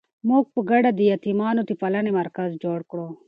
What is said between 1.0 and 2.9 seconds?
یتیمانو د پالنې مرکز جوړ